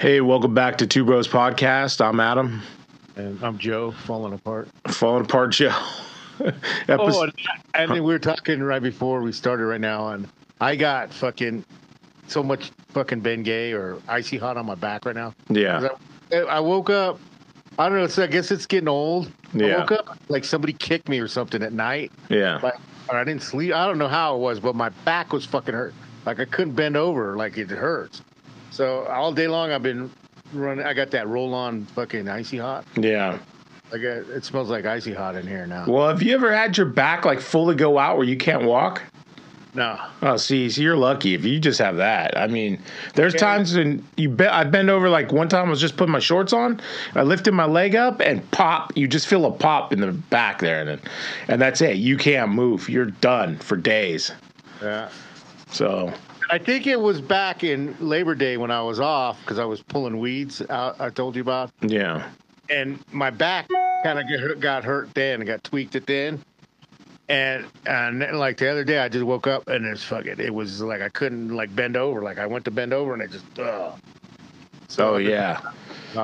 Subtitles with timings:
[0.00, 2.02] Hey, welcome back to Two Bros Podcast.
[2.02, 2.62] I'm Adam.
[3.16, 4.70] And I'm Joe, falling apart.
[4.88, 5.68] Falling apart, Joe.
[6.88, 7.28] oh,
[7.74, 10.26] and, we were talking right before we started right now, and
[10.58, 11.66] I got fucking
[12.28, 15.34] so much fucking Bengay or icy hot on my back right now.
[15.50, 15.88] Yeah.
[16.32, 17.20] I, I, woke up.
[17.78, 18.06] I don't know.
[18.06, 19.30] So I guess it's getting old.
[19.52, 19.66] Yeah.
[19.66, 22.10] I woke up like somebody kicked me or something at night.
[22.30, 22.58] Yeah.
[22.62, 22.72] Like,
[23.12, 23.74] I didn't sleep.
[23.74, 25.92] I don't know how it was, but my back was fucking hurt.
[26.24, 27.36] Like I couldn't bend over.
[27.36, 28.22] Like it hurts.
[28.70, 30.10] So all day long I've been
[30.52, 30.84] running.
[30.84, 32.84] I got that roll on fucking icy hot.
[32.96, 33.38] Yeah.
[33.90, 35.84] I Like it smells like icy hot in here now.
[35.86, 39.02] Well, have you ever had your back like fully go out where you can't walk?
[39.72, 39.98] No.
[40.22, 42.36] Oh, see, so you're lucky if you just have that.
[42.36, 42.80] I mean,
[43.14, 45.08] there's times when you bet I bend over.
[45.08, 46.80] Like one time, I was just putting my shorts on.
[47.14, 48.96] I lifted my leg up and pop.
[48.96, 51.00] You just feel a pop in the back there, and then,
[51.46, 51.96] and that's it.
[51.96, 52.88] You can't move.
[52.88, 54.32] You're done for days.
[54.82, 55.08] Yeah.
[55.70, 56.12] So
[56.50, 59.82] I think it was back in Labor Day when I was off because I was
[59.82, 61.00] pulling weeds out.
[61.00, 61.70] I told you about.
[61.80, 62.28] Yeah.
[62.68, 63.68] And my back
[64.02, 65.42] kind of got hurt then.
[65.42, 66.42] I got tweaked it then.
[67.28, 70.40] And and like the other day, I just woke up and it's fucking.
[70.40, 72.22] It was like I couldn't like bend over.
[72.22, 73.58] Like I went to bend over and it just.
[73.58, 73.92] Uh.
[74.88, 75.60] So oh yeah.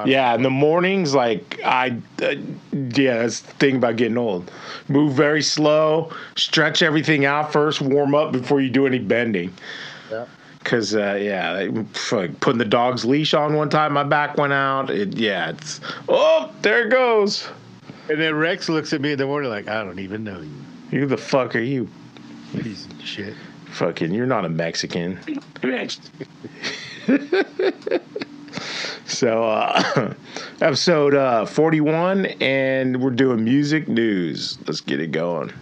[0.04, 2.34] Yeah, in the mornings, like I, uh,
[2.72, 4.50] yeah, that's the thing about getting old.
[4.88, 9.54] Move very slow, stretch everything out first, warm up before you do any bending.
[10.10, 10.26] Yeah.
[10.64, 11.68] Cause uh, yeah,
[12.10, 14.90] like putting the dog's leash on one time, my back went out.
[14.90, 17.48] It, yeah, it's oh, there it goes.
[18.08, 20.98] And then Rex looks at me in the morning like, I don't even know you.
[20.98, 21.88] Who the fuck are you?
[22.52, 23.34] Piece of shit.
[23.70, 25.18] Fucking, you're not a Mexican.
[29.06, 30.14] so, uh,
[30.60, 34.56] episode uh, 41, and we're doing music news.
[34.66, 35.52] Let's get it going.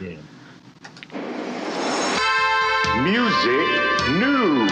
[0.00, 0.16] Yeah.
[3.10, 4.70] Music news.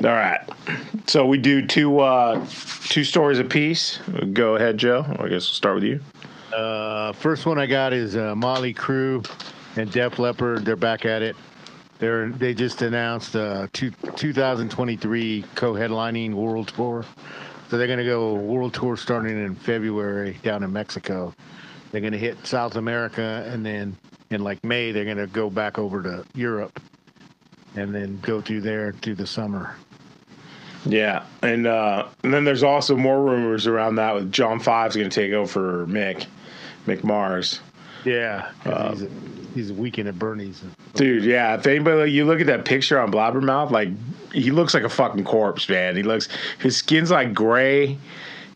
[0.00, 0.38] All right.
[1.08, 2.46] So we do two uh,
[2.84, 3.98] two stories apiece.
[4.32, 5.04] Go ahead, Joe.
[5.08, 6.00] I guess we'll start with you.
[6.54, 9.28] Uh, first one I got is uh, Crüe
[9.76, 10.64] and Def Leppard.
[10.64, 11.34] They're back at it.
[11.98, 17.04] They're they just announced uh, two, 2023 co-headlining world tour.
[17.70, 21.34] So they're going to go world tour starting in February down in Mexico.
[21.90, 23.96] They're going to hit South America and then
[24.30, 26.80] in like May they're going to go back over to Europe
[27.76, 29.74] and then go through there through the summer.
[30.84, 35.10] Yeah, and uh, and then there's also more rumors around that with John Five's going
[35.10, 36.26] to take over Mick,
[36.86, 37.60] Mick Mars.
[38.04, 39.10] Yeah, uh, he's, a,
[39.54, 40.62] he's a weekend at Bernie's.
[40.94, 41.56] Dude, yeah.
[41.56, 43.88] If anybody, you look at that picture on Blabbermouth, like
[44.32, 45.96] he looks like a fucking corpse, man.
[45.96, 46.28] He looks,
[46.60, 47.98] his skin's like gray.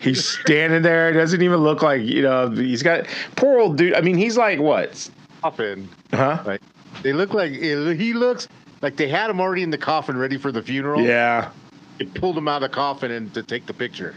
[0.03, 1.11] He's standing there.
[1.11, 2.51] It doesn't even look like you know.
[2.51, 3.95] He's got poor old dude.
[3.95, 5.09] I mean, he's like what?
[5.43, 5.89] Coffin.
[6.13, 6.43] Huh?
[6.45, 6.61] Like
[7.03, 8.49] they look like he looks
[8.83, 11.01] like they had him already in the coffin, ready for the funeral.
[11.01, 11.51] Yeah.
[11.99, 14.15] It pulled him out of the coffin and to take the picture.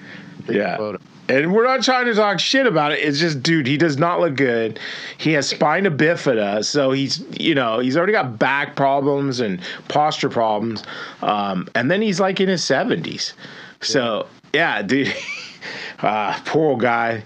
[0.48, 0.98] Take yeah.
[1.28, 3.00] And we're not trying to talk shit about it.
[3.00, 4.80] It's just, dude, he does not look good.
[5.18, 10.30] He has spina bifida, so he's, you know, he's already got back problems and posture
[10.30, 10.84] problems.
[11.24, 13.34] Um, and then he's like in his seventies.
[13.82, 15.14] So yeah, dude,
[16.00, 17.24] uh, poor old guy.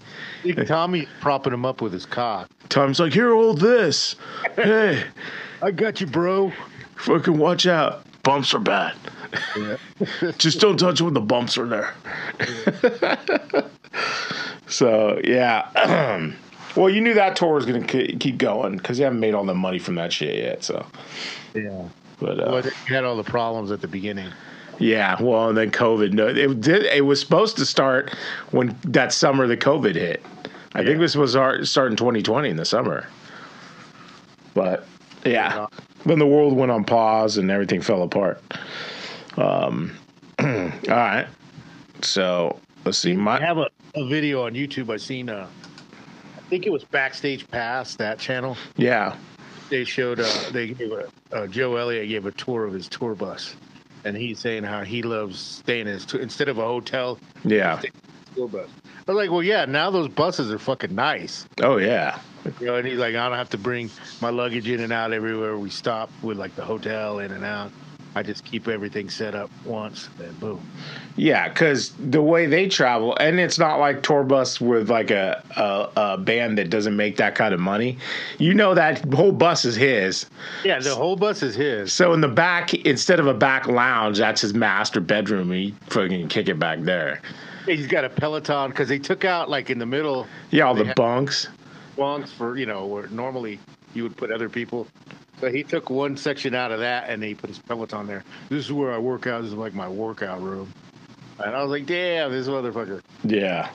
[0.66, 2.50] Tommy propping him up with his cock.
[2.70, 4.16] Tommy's like, here, hold this.
[4.56, 5.04] Hey,
[5.62, 6.54] I got you, bro.
[6.96, 8.04] Fucking watch out.
[8.24, 8.96] Bumps are bad.
[9.58, 9.78] Yeah.
[10.38, 11.94] Just don't touch when the bumps are there.
[14.68, 16.32] so yeah.
[16.76, 19.46] well, you knew that tour was going to keep going because they haven't made all
[19.46, 20.64] the money from that shit yet.
[20.64, 20.86] So
[21.54, 21.88] yeah.
[22.20, 24.32] But uh, well, they had all the problems at the beginning.
[24.80, 26.14] Yeah, well, and then COVID.
[26.14, 26.84] No, it did.
[26.86, 28.16] It was supposed to start
[28.52, 30.26] when that summer the COVID hit.
[30.74, 30.86] I yeah.
[30.88, 33.08] think this was our, start in 2020 in the summer.
[34.54, 34.86] But
[35.26, 35.68] yeah,
[36.04, 38.42] when the world went on pause and everything fell apart.
[39.38, 39.96] Um,
[40.40, 40.48] all
[40.88, 41.28] right.
[42.02, 43.14] So let's see.
[43.14, 44.90] My I have a, a video on YouTube.
[44.90, 45.30] I seen.
[45.30, 45.48] Uh,
[46.38, 48.58] I think it was Backstage Pass that channel.
[48.78, 49.16] Yeah.
[49.70, 50.20] They showed.
[50.20, 53.56] Uh, they gave a, uh, Joe Elliott gave a tour of his tour bus,
[54.04, 57.20] and he's saying how he loves staying in his instead of a hotel.
[57.44, 57.82] Yeah.
[58.36, 58.70] Tour bus.
[59.08, 59.66] I was like, well, yeah.
[59.66, 61.48] Now those buses are fucking nice.
[61.62, 62.20] Oh yeah.
[62.60, 63.90] You know, and he's like, I don't have to bring
[64.22, 67.72] my luggage in and out everywhere we stop with like the hotel in and out.
[68.16, 70.68] I just keep everything set up once, then boom.
[71.16, 75.44] Yeah, because the way they travel, and it's not like tour bus with like a,
[75.56, 77.98] a, a band that doesn't make that kind of money.
[78.40, 80.26] You know that whole bus is his.
[80.64, 81.94] Yeah, the whole bus is his.
[81.94, 85.52] So in the back, instead of a back lounge, that's his master bedroom.
[85.52, 87.22] He fucking kick it back there.
[87.66, 90.26] He's got a Peloton because they took out like in the middle.
[90.50, 91.48] Yeah, all the bunks.
[91.96, 93.60] Bunks for you know where normally
[93.94, 94.88] you would put other people.
[95.40, 98.24] So he took one section out of that and he put his Peloton on there.
[98.50, 99.42] This is where I work out.
[99.42, 100.72] This is like my workout room.
[101.40, 103.02] And I was like, damn, this motherfucker.
[103.24, 103.70] Yeah.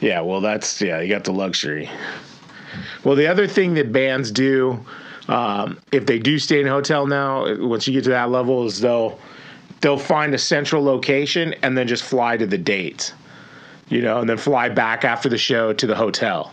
[0.00, 1.90] Yeah, well, that's, yeah, you got the luxury.
[3.04, 4.84] Well, the other thing that bands do,
[5.28, 8.66] um, if they do stay in a hotel now, once you get to that level,
[8.66, 9.18] is they'll
[9.80, 13.12] they'll find a central location and then just fly to the date,
[13.88, 16.52] you know, and then fly back after the show to the hotel.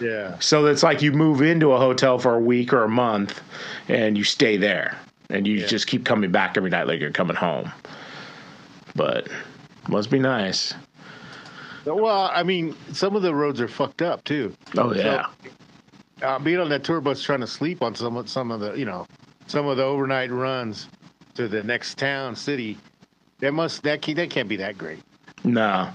[0.00, 0.38] Yeah.
[0.40, 3.40] So it's like you move into a hotel for a week or a month,
[3.88, 4.98] and you stay there,
[5.30, 5.66] and you Yeah.
[5.66, 7.70] just keep coming back every night like you're coming home.
[8.94, 9.28] But
[9.88, 10.74] must be nice.
[11.84, 14.54] Well, I mean, some of the roads are fucked up too.
[14.76, 15.26] Oh yeah.
[16.22, 18.72] uh, being on that tour bus trying to sleep on some of some of the
[18.74, 19.06] you know
[19.46, 20.88] some of the overnight runs
[21.34, 22.76] to the next town city
[23.40, 24.98] that must that can't, that can't be that great
[25.44, 25.88] No.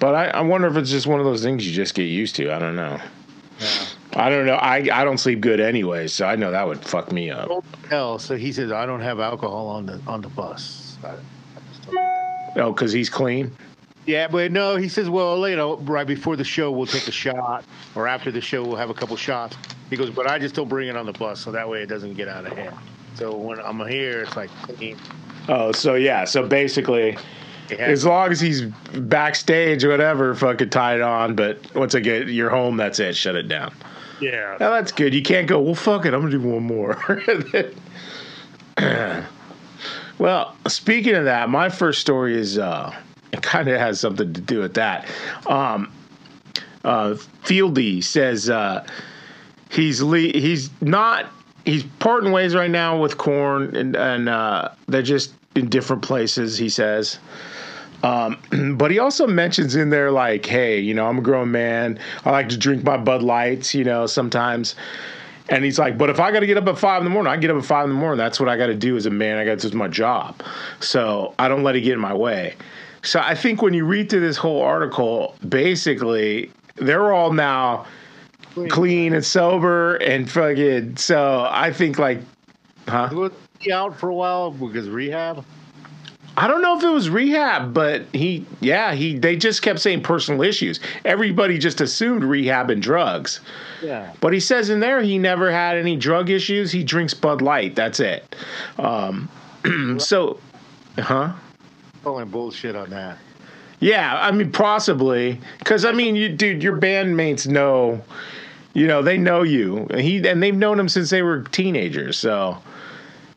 [0.00, 2.34] But I, I wonder if it's just one of those things you just get used
[2.36, 2.50] to.
[2.52, 2.98] I don't know.
[3.62, 3.86] Yeah.
[4.14, 4.54] I don't know.
[4.54, 7.64] I, I don't sleep good anyway, so I know that would fuck me up.
[7.88, 11.12] hell so he says i don't have alcohol on the on the bus I, I
[11.70, 12.52] just told you that.
[12.56, 13.50] Oh, because he's clean?
[14.04, 17.12] yeah but no he says well you know right before the show we'll take a
[17.12, 17.64] shot
[17.94, 19.56] or after the show we'll have a couple shots
[19.90, 21.86] he goes but i just don't bring it on the bus so that way it
[21.88, 22.74] doesn't get out of hand
[23.14, 24.98] so when i'm here it's like clean
[25.48, 26.24] Oh, so yeah.
[26.24, 27.18] So basically,
[27.78, 31.34] Has- as long as he's backstage or whatever, fucking tie it on.
[31.34, 33.16] But once I get you're home, that's it.
[33.16, 33.74] Shut it down.
[34.20, 35.14] yeah Now that's good.
[35.14, 36.14] You can't go, well, fuck it.
[36.14, 36.98] I'm going to do one more.
[40.18, 42.94] well, speaking of that, my first story is, uh,
[43.32, 45.06] it kind of has something to do with that.
[45.46, 45.92] Um,
[46.84, 47.14] uh,
[47.44, 48.86] Fieldy says, uh,
[49.70, 51.26] he's le- he's not,
[51.64, 56.56] he's parting ways right now with Korn and, and, uh, they're just in different places,
[56.58, 57.18] he says.
[58.02, 58.38] Um,
[58.76, 61.98] but he also mentions in there like, hey, you know, I'm a grown man.
[62.24, 64.74] I like to drink my Bud Lights, you know, sometimes.
[65.48, 67.32] And he's like, but if I got to get up at five in the morning,
[67.32, 68.18] I get up at five in the morning.
[68.18, 69.38] That's what I got to do as a man.
[69.38, 70.42] I got to do my job.
[70.80, 72.54] So I don't let it get in my way.
[73.02, 77.86] So I think when you read through this whole article, basically they're all now
[78.68, 80.96] clean and sober and fucking.
[80.96, 82.20] So I think like,
[82.86, 83.30] huh?
[83.58, 85.44] He out for a while because rehab?
[86.36, 89.18] I don't know if it was rehab, but he, yeah, he.
[89.18, 90.80] They just kept saying personal issues.
[91.04, 93.40] Everybody just assumed rehab and drugs.
[93.82, 94.12] Yeah.
[94.20, 96.72] But he says in there he never had any drug issues.
[96.72, 97.74] He drinks Bud Light.
[97.74, 98.34] That's it.
[98.78, 99.28] Um,
[99.98, 100.40] so,
[100.98, 101.34] huh?
[102.02, 103.18] Calling bullshit on that.
[103.80, 108.00] Yeah, I mean, possibly because I mean, you, dude, your bandmates know,
[108.74, 109.88] you know, they know you.
[109.96, 112.16] He and they've known him since they were teenagers.
[112.16, 112.58] So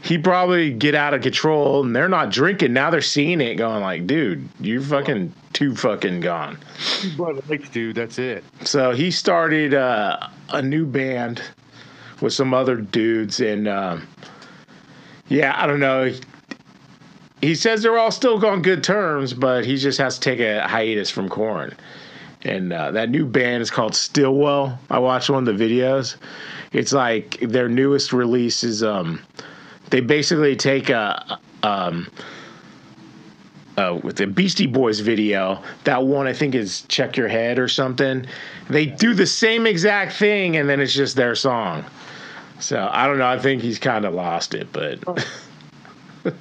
[0.06, 2.92] he probably get out of control, and they're not drinking now.
[2.92, 6.60] They're seeing it, going like, dude, you're fucking too fucking gone.
[7.18, 7.96] Bud Lights, dude.
[7.96, 8.44] That's it.
[8.64, 11.42] So he started uh, a new band
[12.22, 14.08] with some other dudes, and um,
[15.28, 16.14] yeah, I don't know.
[17.42, 20.68] He says they're all still on good terms, but he just has to take a
[20.68, 21.76] hiatus from Korn.
[22.44, 24.78] And uh, that new band is called Stillwell.
[24.92, 26.18] I watched one of the videos.
[26.74, 29.20] It's like their newest release is um,
[29.90, 32.10] they basically take a um,
[33.78, 35.62] uh, with the Beastie Boys video.
[35.84, 38.26] That one I think is "Check Your Head" or something.
[38.70, 41.86] They do the same exact thing, and then it's just their song.
[42.60, 43.28] So I don't know.
[43.28, 45.04] I think he's kind of lost it, but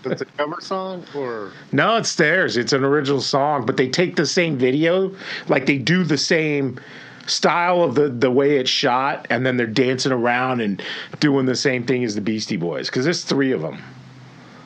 [0.04, 2.56] It's a cover song or no, it's theirs.
[2.56, 5.14] It's an original song, but they take the same video,
[5.48, 6.80] like they do the same
[7.26, 10.82] style of the the way it's shot, and then they're dancing around and
[11.20, 13.82] doing the same thing as the Beastie Boys because there's three of them.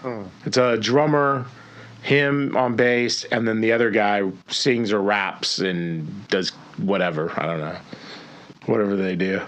[0.03, 0.23] Hmm.
[0.45, 1.47] It's a drummer,
[2.03, 7.33] him on bass, and then the other guy sings or raps and does whatever.
[7.37, 7.77] I don't know,
[8.67, 9.43] whatever they do.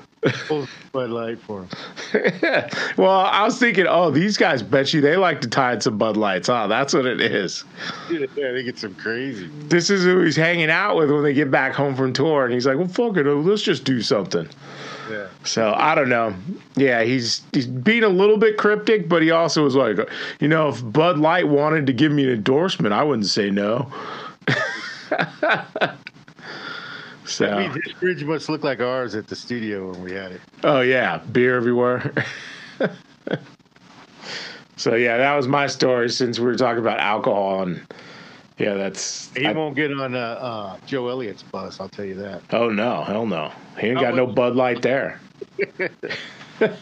[0.93, 1.69] Bud Light for him.
[2.99, 5.97] well, I was thinking, oh, these guys bet you they like to tie in some
[5.97, 6.49] Bud Lights.
[6.49, 7.65] Oh, that's what it is.
[8.11, 9.49] Yeah, they get some crazy.
[9.69, 12.53] This is who he's hanging out with when they get back home from tour, and
[12.53, 14.47] he's like, well, fuck it, uh, let's just do something.
[15.11, 15.29] Yeah.
[15.45, 16.35] So I don't know.
[16.77, 19.99] Yeah, he's he's being a little bit cryptic, but he also was like,
[20.39, 23.91] you know, if Bud Light wanted to give me an endorsement, I wouldn't say no.
[27.31, 30.33] so, I mean, this bridge must look like ours at the studio when we had
[30.33, 30.41] it.
[30.65, 32.13] oh yeah, beer everywhere.
[34.77, 37.83] so yeah, that was my story since we were talking about alcohol and
[38.59, 39.31] yeah, that's.
[39.35, 41.81] He I- won't get on uh, uh, Joe Elliott's bus.
[41.81, 42.43] I'll tell you that.
[42.53, 45.21] oh no, hell no, he ain't got no Bud Light there.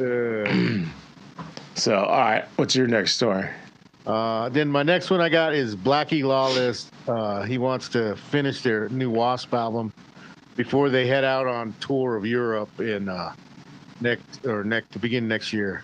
[0.00, 0.86] Uh,
[1.74, 3.48] So all right, what's your next story?
[4.06, 6.90] Uh, then my next one I got is Blackie Lawless.
[7.06, 9.92] Uh, he wants to finish their new Wasp album.
[10.56, 13.32] before they head out on tour of Europe in uh,
[14.00, 15.82] next or next to begin next year.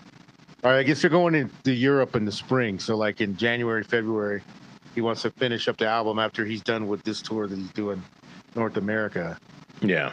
[0.63, 2.79] All right, I guess they're going into Europe in the spring.
[2.79, 4.41] So like in January, February,
[4.93, 7.71] he wants to finish up the album after he's done with this tour that he's
[7.71, 8.03] doing
[8.55, 9.37] North America.
[9.81, 10.11] Yeah.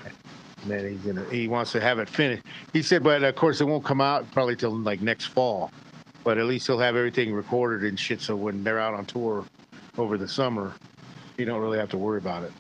[0.66, 2.44] Man, he's gonna he wants to have it finished.
[2.72, 5.70] He said, but of course it won't come out probably till like next fall.
[6.26, 8.20] But at least he'll have everything recorded and shit.
[8.20, 9.44] So when they're out on tour
[9.96, 10.74] over the summer,
[11.38, 12.52] you don't really have to worry about it.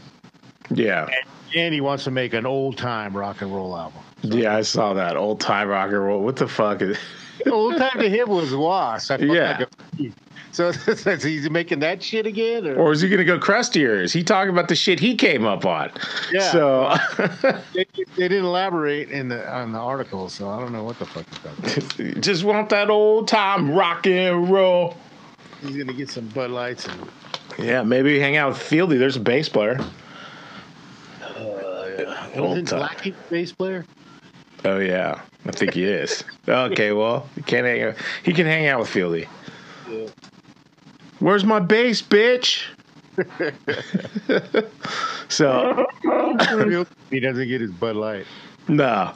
[0.70, 1.08] Yeah.
[1.52, 4.02] And he wants to make an old time rock and roll album.
[4.22, 6.22] Yeah, I saw that old time rock and roll.
[6.22, 6.96] What the fuck is?
[7.50, 9.10] old time to him was Wasp.
[9.10, 9.58] I Yeah.
[9.58, 9.68] like
[10.00, 10.12] a-
[10.96, 12.66] so is he making that shit again?
[12.66, 14.00] Or, Or is he gonna go crustier?
[14.00, 15.92] Is he talking about the shit he came up on?
[16.32, 16.50] Yeah.
[16.50, 16.96] So
[17.74, 21.04] they, they didn't elaborate in the on the article, so I don't know what the
[21.04, 22.22] fuck he's talking about.
[22.22, 24.96] just want that old time rock and roll.
[25.60, 27.06] He's gonna get some Bud Lights and
[27.58, 28.98] Yeah, maybe hang out with Fieldy.
[28.98, 29.78] There's a bass player.
[31.20, 32.88] Uh, old Wasn't time.
[32.88, 33.84] Blackie bass player?
[34.64, 36.24] Oh yeah, I think he is.
[36.48, 37.96] okay, well, he can't hang out.
[38.24, 39.28] He can hang out with Fieldy.
[39.90, 40.06] Yeah.
[41.18, 42.64] Where's my bass, bitch?
[45.28, 45.86] so
[47.10, 48.26] he doesn't get his Bud Light.
[48.68, 49.12] no.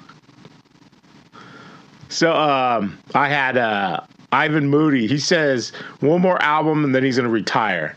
[2.08, 4.00] So um, I had uh,
[4.32, 5.06] Ivan Moody.
[5.06, 7.96] He says one more album and then he's going to retire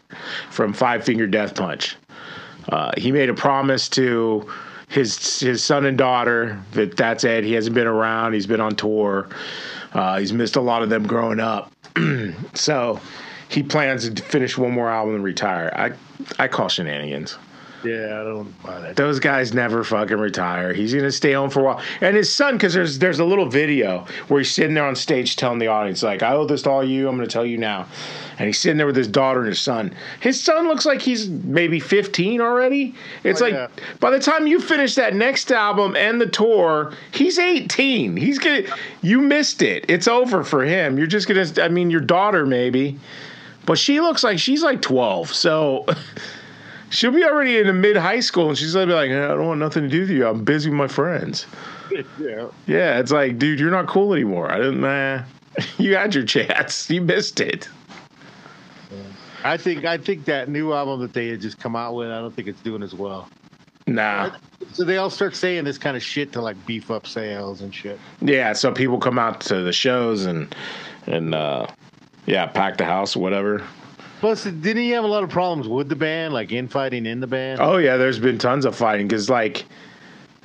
[0.52, 1.96] from Five Finger Death Punch.
[2.70, 4.48] Uh, he made a promise to
[4.88, 7.44] his his son and daughter that that's it.
[7.44, 8.34] He hasn't been around.
[8.34, 9.28] He's been on tour.
[9.94, 11.72] Uh, he's missed a lot of them growing up.
[12.54, 13.00] so
[13.54, 15.72] he plans to finish one more album and retire.
[15.76, 15.92] I
[16.44, 17.38] I call shenanigans.
[17.86, 18.96] Yeah, I don't buy that.
[18.96, 20.72] Those guys never fucking retire.
[20.72, 21.82] He's gonna stay home for a while.
[22.00, 25.36] And his son, because there's there's a little video where he's sitting there on stage
[25.36, 27.86] telling the audience, like, I owe this to all you, I'm gonna tell you now.
[28.40, 29.94] And he's sitting there with his daughter and his son.
[30.22, 32.96] His son looks like he's maybe 15 already.
[33.26, 33.68] It's Oh, like yeah.
[34.00, 38.16] by the time you finish that next album and the tour, he's 18.
[38.16, 38.62] He's gonna
[39.02, 39.84] you missed it.
[39.90, 40.98] It's over for him.
[40.98, 42.98] You're just gonna I mean your daughter maybe.
[43.66, 45.34] But she looks like she's like 12.
[45.34, 45.86] So
[46.94, 49.48] She'll be already in the mid high school, and she's gonna be like, "I don't
[49.48, 50.28] want nothing to do with you.
[50.28, 51.48] I'm busy with my friends."
[52.20, 52.48] yeah.
[52.68, 54.52] Yeah, it's like, dude, you're not cool anymore.
[54.52, 54.82] I didn't.
[54.82, 55.24] Nah,
[55.80, 56.88] you had your chance.
[56.92, 57.68] You missed it.
[59.44, 62.22] I think I think that new album that they had just come out with, I
[62.22, 63.28] don't think it's doing as well.
[63.88, 64.36] Nah.
[64.72, 67.74] So they all start saying this kind of shit to like beef up sales and
[67.74, 68.00] shit.
[68.22, 68.54] Yeah.
[68.54, 70.56] So people come out to the shows and
[71.08, 71.66] and uh,
[72.26, 73.64] yeah, pack the house or whatever.
[74.20, 77.28] Plus, didn't he have a lot of problems with the band, like infighting in the
[77.28, 77.60] band?
[77.62, 79.66] Oh yeah, there's been tons of fighting because like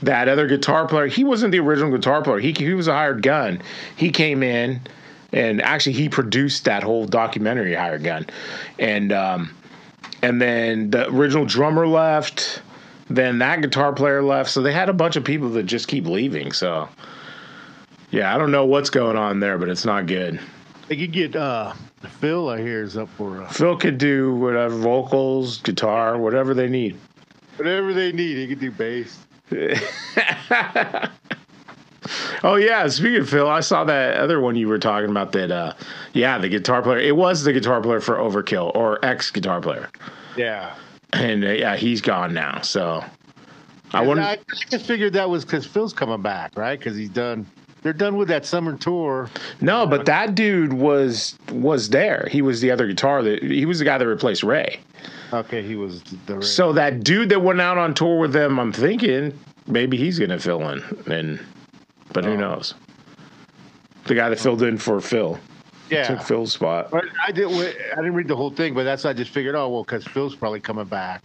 [0.02, 2.38] that other guitar player, he wasn't the original guitar player.
[2.40, 3.62] He he was a hired gun.
[3.96, 4.80] He came in
[5.32, 8.26] and actually he produced that whole documentary hired gun,
[8.78, 9.54] and um,
[10.22, 12.62] and then the original drummer left.
[13.10, 16.06] Then that guitar player left, so they had a bunch of people that just keep
[16.06, 16.52] leaving.
[16.52, 16.88] So
[18.10, 20.40] yeah, I don't know what's going on there, but it's not good.
[20.88, 21.74] They could get uh,
[22.20, 22.48] Phil.
[22.48, 26.96] I hear is up for uh, Phil could do whatever vocals, guitar, whatever they need.
[27.56, 28.36] whatever they need.
[28.38, 29.18] He could do bass.
[32.44, 35.32] Oh yeah, speaking of Phil, I saw that other one you were talking about.
[35.32, 35.74] That uh,
[36.14, 36.98] yeah, the guitar player.
[36.98, 39.90] It was the guitar player for Overkill or ex guitar player,
[40.36, 40.74] Yeah.
[41.12, 42.60] and uh, yeah, he's gone now.
[42.62, 43.04] So
[43.92, 44.22] I wonder.
[44.22, 44.38] I
[44.70, 46.78] just figured that was because Phil's coming back, right?
[46.78, 47.44] Because he's done.
[47.82, 49.30] They're done with that summer tour.
[49.60, 52.28] No, but that dude was was there.
[52.30, 54.80] He was the other guitar that he was the guy that replaced Ray.
[55.32, 56.42] Okay, he was the.
[56.42, 60.38] So that dude that went out on tour with them, I'm thinking maybe he's gonna
[60.38, 61.40] fill in, and
[62.12, 62.36] but who Oh.
[62.36, 62.74] knows?
[64.04, 65.38] The guy that filled in for Phil
[65.90, 66.04] yeah.
[66.04, 66.90] took Phil's spot.
[66.90, 67.54] But I didn't.
[67.56, 69.54] I didn't read the whole thing, but that's I just figured.
[69.54, 71.22] Oh well, because Phil's probably coming back.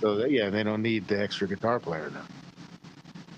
[0.00, 2.22] So yeah, they don't need the extra guitar player now.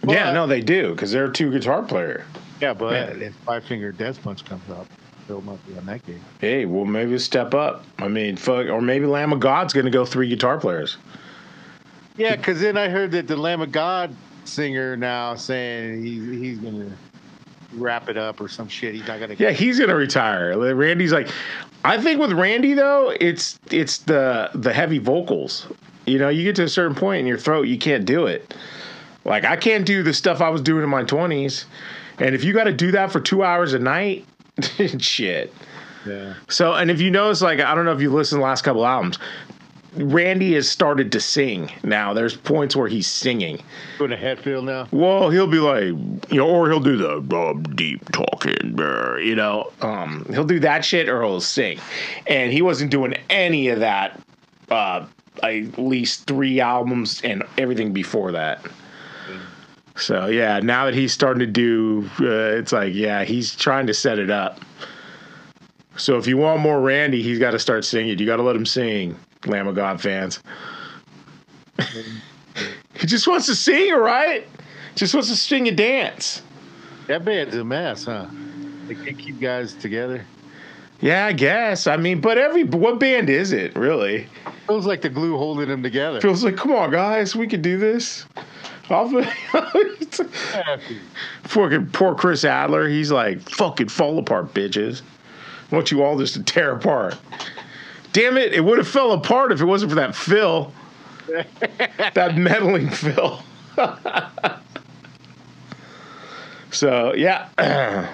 [0.07, 2.25] Yeah, no, they do because they're a two guitar player.
[2.61, 3.27] Yeah, but Yeah.
[3.27, 4.87] if Five Finger Death Punch comes up,
[5.27, 6.21] Phil might be on that game.
[6.41, 7.85] Hey, well, maybe step up.
[7.99, 10.97] I mean, fuck, or maybe Lamb of God's going to go three guitar players.
[12.17, 16.59] Yeah, because then I heard that the Lamb of God singer now saying he's he's
[16.59, 16.91] gonna
[17.75, 18.95] wrap it up or some shit.
[18.95, 19.35] He's not gonna.
[19.39, 20.75] Yeah, he's going to retire.
[20.75, 21.29] Randy's like,
[21.85, 25.67] I think with Randy though, it's it's the the heavy vocals.
[26.07, 28.55] You know, you get to a certain point in your throat, you can't do it.
[29.25, 31.67] Like I can't do the stuff I was doing in my twenties,
[32.19, 34.27] and if you got to do that for two hours a night,
[34.99, 35.53] shit.
[36.07, 36.35] Yeah.
[36.49, 38.63] So, and if you notice, like, I don't know if you listened to the last
[38.63, 39.19] couple albums,
[39.95, 42.15] Randy has started to sing now.
[42.15, 43.63] There's points where he's singing.
[43.99, 44.89] Going to Hetfield now.
[44.91, 45.85] Well, he'll be like,
[46.33, 48.79] you know, or he'll do the uh, deep talking,
[49.23, 51.79] you know, um, he'll do that shit or he'll sing.
[52.27, 54.19] And he wasn't doing any of that,
[54.71, 55.07] uh,
[55.43, 58.65] at least three albums and everything before that.
[59.97, 63.95] So yeah, now that he's starting to do, uh, it's like yeah, he's trying to
[63.95, 64.61] set it up.
[65.97, 68.19] So if you want more Randy, he's got to start singing.
[68.19, 70.43] You got to let him sing, Lamb of God fans.
[72.95, 74.47] he just wants to sing, all right?
[74.95, 76.43] Just wants to sing and dance.
[77.07, 78.27] That band's a mess, huh?
[78.87, 80.25] They can't keep guys together.
[81.01, 81.87] Yeah, I guess.
[81.87, 84.29] I mean, but every what band is it really?
[84.69, 86.21] Feels like the glue holding them together.
[86.21, 88.25] Feels like, come on, guys, we could do this.
[91.45, 92.89] Fucking poor Chris Adler.
[92.89, 95.01] He's like, fucking fall apart, bitches.
[95.71, 97.17] I want you all just to tear apart.
[98.13, 98.53] Damn it!
[98.53, 100.71] It would have fell apart if it wasn't for that Phil.
[102.15, 103.43] that meddling Phil.
[106.71, 107.49] so yeah,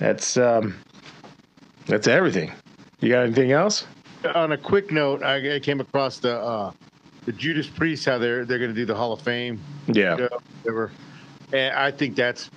[0.00, 0.74] that's um,
[1.86, 2.50] that's everything.
[3.00, 3.86] You got anything else?
[4.34, 6.72] On a quick note, I, I came across the uh,
[7.24, 9.60] the Judas Priest how they're they're going to do the Hall of Fame.
[9.86, 10.16] Yeah.
[10.16, 10.28] show,
[10.62, 10.92] whatever.
[11.52, 12.50] And I think that's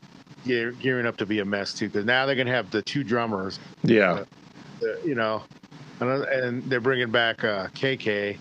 [0.46, 2.82] gear, gearing up to be a mess too because now they're going to have the
[2.82, 3.60] two drummers.
[3.84, 4.24] Yeah.
[4.80, 5.42] the- you know,
[6.00, 8.38] and, and they're bringing back uh, KK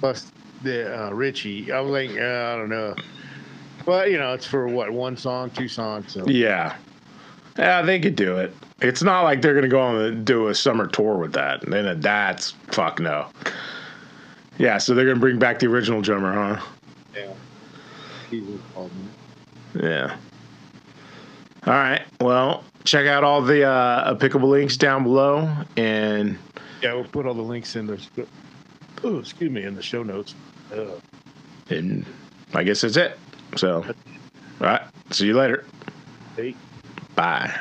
[0.00, 0.32] plus
[0.62, 1.72] the uh, Richie.
[1.72, 2.12] I'm like, uh,
[2.52, 2.94] I don't know,
[3.86, 6.12] but you know, it's for what one song, two songs.
[6.12, 6.26] So.
[6.26, 6.76] Yeah.
[7.58, 8.54] Yeah, they could do it.
[8.80, 11.62] It's not like they're gonna go on and do a summer tour with that.
[11.62, 13.28] And then that's fuck no.
[14.58, 16.64] Yeah, so they're gonna bring back the original drummer, huh?
[17.14, 17.32] Yeah.
[18.30, 19.82] Jesus called me.
[19.88, 20.16] Yeah.
[21.66, 22.02] All right.
[22.20, 26.38] Well, check out all the uh, applicable links down below, and
[26.82, 28.00] Yeah, we'll put all the links in the.
[29.04, 30.34] Oh, excuse me, in the show notes.
[30.72, 30.84] Uh,
[31.70, 32.04] and
[32.54, 33.18] I guess that's it.
[33.56, 34.82] So, all right.
[35.10, 35.64] See you later.
[36.36, 36.54] hey.
[37.14, 37.54] Bye.